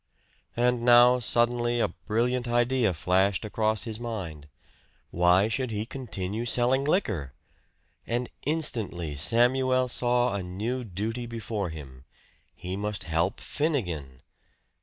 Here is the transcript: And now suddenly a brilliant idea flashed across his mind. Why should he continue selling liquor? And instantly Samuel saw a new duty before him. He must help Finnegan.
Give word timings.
And 0.57 0.81
now 0.81 1.19
suddenly 1.19 1.79
a 1.79 1.89
brilliant 1.89 2.47
idea 2.47 2.91
flashed 2.91 3.45
across 3.45 3.83
his 3.83 3.99
mind. 3.99 4.47
Why 5.11 5.47
should 5.47 5.69
he 5.69 5.85
continue 5.85 6.43
selling 6.43 6.85
liquor? 6.85 7.33
And 8.07 8.27
instantly 8.43 9.13
Samuel 9.13 9.87
saw 9.87 10.33
a 10.33 10.41
new 10.41 10.83
duty 10.83 11.27
before 11.27 11.69
him. 11.69 12.05
He 12.55 12.75
must 12.75 13.03
help 13.03 13.39
Finnegan. 13.39 14.21